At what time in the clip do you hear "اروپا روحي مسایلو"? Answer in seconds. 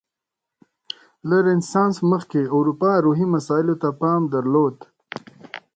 2.57-3.75